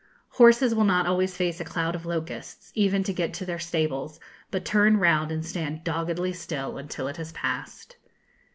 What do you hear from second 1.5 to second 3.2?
a cloud of locusts, even to